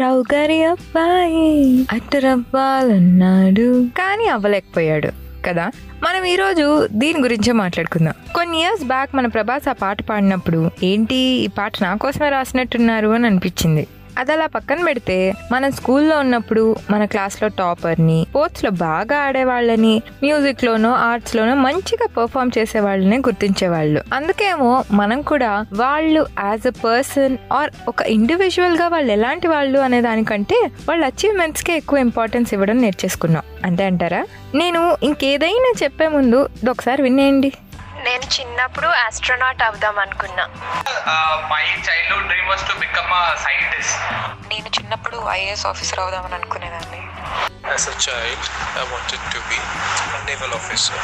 [0.00, 3.86] రౌగరి అబ్బాయి అట్టరవ్వాలన్నాడు.
[3.98, 5.08] కానీ అవ్వలేకపోయాడు
[5.46, 5.70] కదా?
[6.02, 8.14] మనం ఈరోజు దీని గురించే మాట్లాడుకుందాం.
[8.34, 13.26] కొన్ని ఇయర్స్ బ్యాక్ మన ప్రభాస్ ఆ పాట పాడినప్పుడు ఏంటి ఈ పాట నా కోసమే రాసినట్టున్నారు అని
[13.26, 13.86] అనిపించింది.
[14.18, 21.54] అది అలా పక్కన పెడితే మనం స్కూల్లో ఉన్నప్పుడు మన క్లాస్లో టాపర్ని స్పోర్ట్స్లో బాగా ఆడేవాళ్ళని మ్యూజిక్లోనో ఆర్ట్స్లోనో
[21.54, 24.02] మంచిగా పర్ఫామ్ చేసే వాళ్ళని గుర్తించేవాళ్ళు.
[24.14, 30.70] అందుకేమో మనం కూడా వాళ్ళు యాజ్ అ పర్సన్ ఆర్ ఒక ఇండివిజువల్గా వాళ్ళు ఎలాంటి వాళ్ళు అనే దానికంటే
[30.88, 33.42] వాళ్ళ అచీవ్మెంట్స్కే ఎక్కువ ఇంపార్టెన్స్ ఇవ్వడం నేర్చేసుకున్నాం.
[33.64, 34.26] అంతే అంటారా?
[34.54, 37.52] నేను ఇంకేదైనా చెప్పే ముందు ఒకసారి వినేయండి
[38.06, 40.44] నేను చిన్నప్పుడు ఆస్ట్రోనాట్ అవుదాం అనుకున్నా.
[41.52, 43.92] my childhood dream was to become a scientist.
[44.52, 47.00] నేను చిన్నప్పుడు ఐఏఎస్ ఆఫీసర్ అవుదామని అనుకునేదాన్ని.
[47.74, 48.40] As a child,
[48.80, 49.58] I wanted to be
[50.16, 50.98] a naval officer.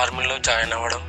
[0.00, 1.02] ఆర్మీలో జాయిన్ అవ్వడం.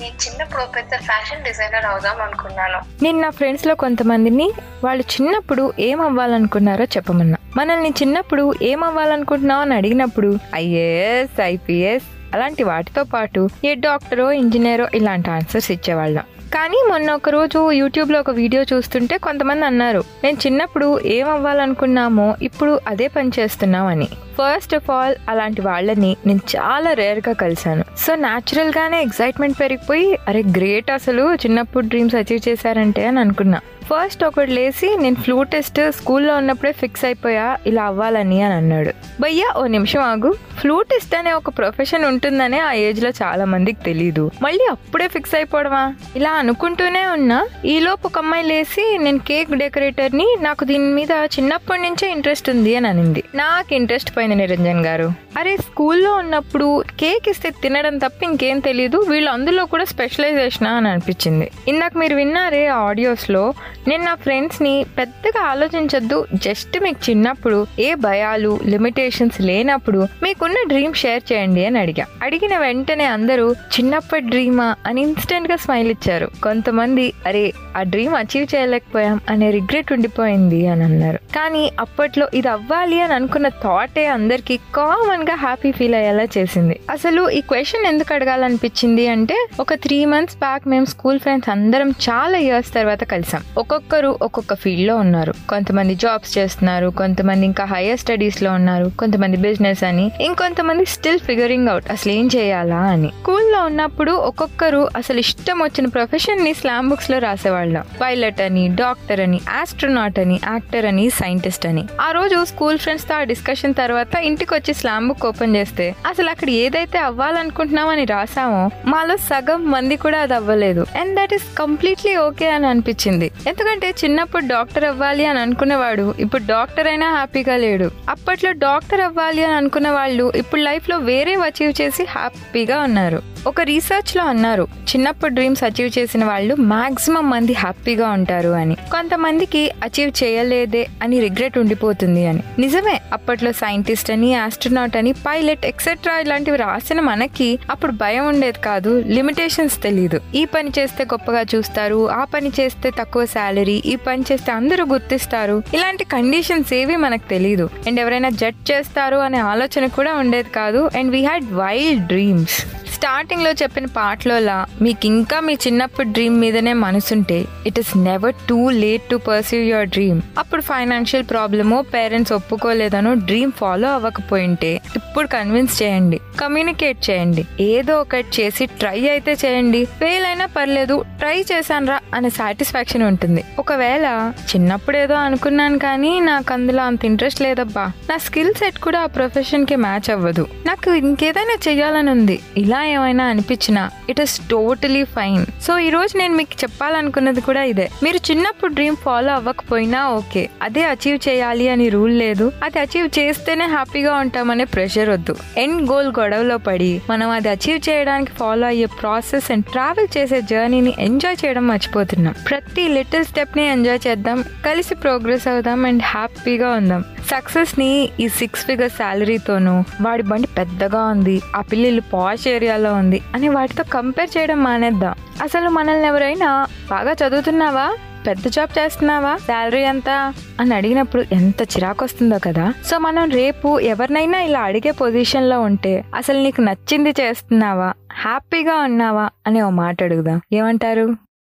[0.00, 2.78] నేను చిన్నప్పుడు పెద్ద ఫ్యాషన్ డిజైనర్ అవుదాం అనుకున్నాను.
[3.04, 4.48] నేను నా ఫ్రెండ్స్లో కొంతమందిని
[4.84, 7.38] వాళ్ళు చిన్నప్పుడు ఏం అవ్వాలనుకున్నారో చెప్పమన్నా.
[7.56, 15.30] మనల్ని చిన్నప్పుడు ఏం అవ్వాలనుకుంటున్నావు అని అడిగినప్పుడు ఐఏఎస్ ఐపీఎస్ అలాంటి వాటితో పాటు ఏ డాక్టరో ఇంజనీరో ఇలాంటి
[15.30, 16.22] ఆన్సర్స్ ఇచ్చేవాళ్ళం.
[16.54, 22.80] కానీ మొన్న ఒక రోజు యూట్యూబ్లో ఒక వీడియో చూస్తుంటే కొంతమంది అన్నారు నేను చిన్నప్పుడు ఏం అవ్వాలనుకున్నామో ఇప్పుడు
[22.88, 24.08] అదే పని చేస్తున్నామని.
[24.38, 27.84] ఫస్ట్ ఆఫ్ ఆల్ అలాంటి వాళ్ళని నేను చాలా రేర్గా కలిశాను.
[27.98, 33.60] సో న్యాచురల్గానే ఎక్సైట్మెంట్ పెరిగిపోయి అరే గ్రేట్ అసలు చిన్నప్పుడు డ్రీమ్స్ అచీవ్ చేశారంటే అని అనుకున్నా.
[33.90, 38.92] ఫస్ట్ ఒకటి లేసి నేను ఫ్లూటిస్ట్ స్కూల్లో ఉన్నప్పుడే ఫిక్స్ అయిపోయా ఇలా అవ్వాలని అని అన్నాడు.
[39.20, 40.34] భయ్యా ఓ నిమిషం ఆగు.
[40.60, 45.94] ఫ్లూటిస్ట్ అనే ఒక ప్రొఫెషన్ ఉంటుందనే ఆ ఏజ్లో చాలా మందికి తెలియదు మళ్ళీ అప్పుడే ఫిక్స్ అయిపోవడమా?
[46.16, 47.48] ఇలా అనుకుంటూనే ఉన్నా.
[47.64, 52.88] ఈలోపు ఒక అమ్మాయి లేసి నేను కేక్ డెకరేటర్ని నాకు దీని మీద చిన్నప్పటి నుంచే ఇంట్రెస్ట్ ఉంది అని
[52.88, 53.22] అనింది.
[53.34, 55.12] నాకు ఇంట్రెస్ట్ పోయింది నిరంజన్ గారు.
[55.38, 61.50] అరే స్కూల్లో ఉన్నప్పుడు కేక్ ఇస్తే తినడం తప్ప ఇంకేం తెలియదు వీళ్ళు అందులో కూడా స్పెషలైజేషన్ అని అనిపించింది.
[61.68, 63.54] ఇందాక మీరు విన్నారే ఆడియోస్లో
[63.88, 66.26] నేను నా ఫ్రెండ్స్ని పెద్దగా ఆలోచించొద్దు.
[66.34, 72.06] జస్ట్ మీకు చిన్నప్పుడు ఏ భయాలు లిమిటేషన్స్ లేనప్పుడు మీకున్న డ్రీమ్ షేర్ చేయండి అని అడిగా.
[72.22, 74.74] అడిగిన వెంటనే అందరూ చిన్నప్పటి డ్రీమా?
[74.86, 76.30] అని ఇన్స్టెంట్గా స్మైల్ ఇచ్చారు.
[76.42, 81.16] కొంతమంది అరే ఆ డ్రీమ్ అచీవ్ చేయలేకపోయాం అనే రిగ్రెట్ ఉండిపోయింది అని అన్నారు.
[81.16, 86.80] కానీ అప్పట్లో ఇది అవ్వాలి అని అనుకున్న థాటే అందరికి కామన్గా హ్యాపీ ఫీల్ అయ్యేలా చేసింది.
[86.90, 92.38] అసలు ఈ క్వశ్చన్ ఎందుకు అడగాలనిపించింది అంటే ఒక త్రీ మంత్స్ బ్యాక్ మేము స్కూల్ ఫ్రెండ్స్ అందరం చాలా
[92.38, 93.42] ఇయర్స్ తర్వాత కలిసాం.
[93.78, 95.32] ఒక్కొక్కరు ఒక్కొక్క ఫీల్డ్లో ఉన్నారు.
[95.48, 101.90] కొంతమంది జాబ్స్ చేస్తున్నారు కొంతమంది ఇంకా హైయర్ స్టడీస్లో ఉన్నారు కొంతమంది బిజినెస్ అని ఇంకొంతమంది స్టిల్ ఫిగరింగ్ అవుట్
[101.90, 103.08] అసలు ఏం చేయాలా అని.
[103.08, 107.84] స్కూల్లో ఉన్నప్పుడు ఒక్కొక్కరు అసలు ఇష్టం వచ్చిన ప్రొఫెషన్ని స్లామ్ బుక్స్లో రాసేవాళ్ళం.
[108.00, 111.84] పైలట్ అని డాక్టర్ అని ఆస్ట్రోనాట్ అని యాక్టర్ అని సైంటిస్ట్ అని.
[112.00, 116.50] ఆ రోజు స్కూల్ ఫ్రెండ్స్తో ఆ డిస్కషన్ తర్వాత ఇంటికి వచ్చి స్లామ్ బుక్ ఓపెన్ చేస్తే అసలు అక్కడ
[116.50, 120.86] ఏదైతే అవ్వాలనుకుంటున్నామని రాసామో మాలో సగం మంది కూడా అది అవ్వలేదు.
[121.00, 123.30] And that is completely okay అని అనిపించింది.
[123.46, 127.90] ఎందుకంటే ఎందుకంటే చిన్నప్పుడు డాక్టర్ అవ్వాలి అని అనుకునేవాడు ఇప్పుడు డాక్టర్ అయినా హ్యాపీగా లేడు.
[128.08, 133.18] అప్పట్లో డాక్టర్ అవ్వాలి అని అనుకున్న వాళ్ళు ఇప్పుడు లైఫ్లో వేరే అచీవ్ చేసి హ్యాపీగా ఉన్నారు.
[133.46, 138.74] ఒక రీసెర్చ్లో అన్నారు చిన్నప్పుడు డ్రీమ్స్ అచీవ్ చేసిన వాళ్ళు మాక్సిమం మంది హ్యాపీగా ఉంటారు అని.
[138.74, 142.42] కొంతమందికి అచీవ్ చేయలేదే అని రిగ్రెట్ ఉండిపోతుంది అని.
[142.58, 149.02] నిజమే అప్పట్లో సైంటిస్ట్ అని ఆస్ట్రోనాట్ అని పైలట్ ఎక్సెట్రా ఇలాంటివి రాసిన మనకి అప్పుడు భయం ఉండేది కాదు
[149.06, 154.52] లిమిటేషన్స్ తెలియదు ఈ పని చేస్తే గొప్పగా చూస్తారు ఆ పని చేస్తే తక్కువ శాలరీ ఈ పని చేస్తే
[154.52, 155.62] అందరూ గుర్తిస్తారు.
[155.74, 160.90] ఇలాంటి కండిషన్స్ ఏవి మనకు తెలియదు అండ్ ఎవరైనా జడ్జ్ చేస్తారు అనే ఆలోచన కూడా ఉండేది కాదు.
[160.96, 167.38] And we had wild dreams స్టార్టింగ్లో చెప్పిన పాటలోలా మీకు ఇంకా మీ చిన్నప్పుడు డ్రీమ్ మీదనే మనసుంటే
[167.66, 173.52] it is never too late to perceive your dream అప్పుడు ఫైనాన్షియల్ ప్రాబ్లమో పేరెంట్స్ ఒప్పుకోలేదనో డ్రీమ్
[173.52, 176.18] ఫాలో అవ్వకపోయింటే ఇప్పుడు కన్విన్స్ చేయండి.
[176.40, 177.44] కమ్యూనికేట్ చేయండి.
[177.60, 179.84] ఏదో ఒకటి చేసి ట్రై అయితే చేయండి.
[179.84, 183.44] ఫెయిల్ అయినా పర్లేదు ట్రై చేశానురా అనే సాటిస్ఫాక్షన్ ఉంటుంది.
[183.58, 187.92] ఒకవేళ చిన్నప్పుడు ఏదో అనుకున్నాను కానీ నాకు అందులో అంత ఇంట్రెస్ట్ లేదబ్బా.
[188.10, 190.46] నా స్కిల్ సెట్ కూడా ఆ ప్రొఫెషన్కి మ్యాచ్ అవ్వదు.
[190.66, 192.40] నాకు ఇంకేదైనా చెయ్యాలని ఉంది.
[192.56, 195.46] ఇలా ఏమైనా అనిపించినా it is totally fine.
[195.62, 197.90] So ఈ రోజు నేను మీకు చెప్పాలనుకున్నది కూడా ఇదే.
[198.02, 200.50] మీరు చిన్నప్పుడు డ్రీమ్ ఫాలో అవ్వకపోయినా ఓకే.
[200.62, 202.52] అదే అచీవ్ చేయాలి అని రూల్ లేదు.
[202.62, 205.36] అది అచీవ్ చేస్తేనే హ్యాపీగా ఉంటామనే ప్రెషర్ వద్దు.
[205.56, 210.94] ఎండ్ గోల్ గొడవలో పడి మనం అది అచీవ్ చేయడానికి ఫాలో అయ్యే ప్రాసెస్ అండ్ ట్రావెల్ చేసే జర్నీని
[210.98, 212.34] ఎంజాయ్ చేయడం మర్చిపోతున్నాం.
[212.50, 217.04] ప్రతి లిటిల్ స్టెప్ని ఎంజాయ్ చేద్దాం కలిసి ప్రోగ్రెస్ అవుదాం అండ్ హ్యాపీగా ఉందాం.
[217.30, 223.48] సక్సెస్ని ఈ సిక్స్ ఫిగర్ శాలరీతోనూ వాడి బండి పెద్దగా ఉంది ఆ పిల్లలు పాష్ ఏరియాలో ఉంది అని
[223.48, 225.14] వాటితో కంపేర్ చేయడం మానేద్దాం.
[225.42, 227.88] అసలు మనల్ని ఎవరైనా బాగా చదువుతున్నావా?
[228.28, 229.36] పెద్ద జాబ్ చేస్తున్నావా?
[229.36, 230.34] శాలరీ ఎంత?
[230.60, 232.74] అని అడిగినప్పుడు ఎంత చిరాకు వస్తుందో కదా.
[232.84, 237.94] సో మనం రేపు ఎవరినైనా ఇలా అడిగే పొజిషన్లో ఉంటే అసలు నీకు నచ్చింది చేస్తున్నావా?
[238.12, 239.30] హ్యాపీగా ఉన్నావా?
[239.46, 240.40] అని ఓ మాట అడుగుదాం.
[240.52, 241.27] ఏమంటారు?